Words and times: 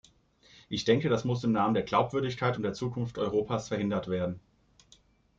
Ich 0.67 0.83
denke, 0.83 1.09
das 1.09 1.25
muss 1.25 1.43
im 1.43 1.51
Namen 1.51 1.75
der 1.75 1.83
Glaubwürdigkeit 1.83 2.57
und 2.57 2.63
der 2.63 2.73
Zukunft 2.73 3.19
Europas 3.19 3.67
verhindert 3.67 4.07
werden. 4.07 4.39